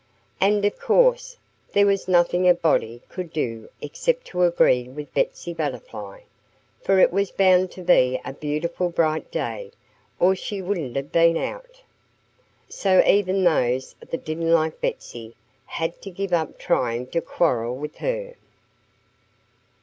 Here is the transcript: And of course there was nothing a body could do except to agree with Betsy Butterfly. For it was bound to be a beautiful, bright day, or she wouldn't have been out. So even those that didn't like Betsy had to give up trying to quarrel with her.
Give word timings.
And 0.39 0.65
of 0.65 0.79
course 0.79 1.37
there 1.73 1.85
was 1.85 2.07
nothing 2.07 2.49
a 2.49 2.55
body 2.55 3.03
could 3.07 3.31
do 3.31 3.69
except 3.83 4.25
to 4.25 4.41
agree 4.41 4.89
with 4.89 5.13
Betsy 5.13 5.53
Butterfly. 5.53 6.21
For 6.81 6.97
it 6.97 7.13
was 7.13 7.29
bound 7.29 7.69
to 7.73 7.83
be 7.83 8.19
a 8.25 8.33
beautiful, 8.33 8.89
bright 8.89 9.29
day, 9.29 9.69
or 10.19 10.33
she 10.35 10.59
wouldn't 10.59 10.95
have 10.95 11.11
been 11.11 11.37
out. 11.37 11.83
So 12.67 13.03
even 13.05 13.43
those 13.43 13.93
that 13.99 14.25
didn't 14.25 14.51
like 14.51 14.81
Betsy 14.81 15.35
had 15.67 16.01
to 16.01 16.09
give 16.09 16.33
up 16.33 16.57
trying 16.57 17.05
to 17.11 17.21
quarrel 17.21 17.75
with 17.75 17.97
her. 17.97 18.33